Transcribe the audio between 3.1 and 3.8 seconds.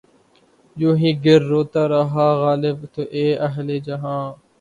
اے اہلِ